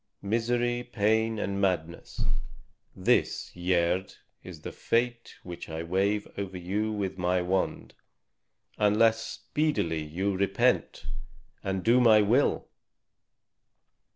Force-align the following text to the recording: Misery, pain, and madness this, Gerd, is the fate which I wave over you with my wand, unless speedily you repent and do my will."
Misery, 0.23 0.81
pain, 0.81 1.37
and 1.37 1.61
madness 1.61 2.23
this, 2.95 3.51
Gerd, 3.55 4.15
is 4.43 4.61
the 4.61 4.71
fate 4.71 5.35
which 5.43 5.69
I 5.69 5.83
wave 5.83 6.27
over 6.39 6.57
you 6.57 6.91
with 6.91 7.19
my 7.19 7.39
wand, 7.43 7.93
unless 8.79 9.21
speedily 9.21 10.01
you 10.01 10.35
repent 10.35 11.05
and 11.63 11.83
do 11.83 11.99
my 12.01 12.19
will." 12.23 12.67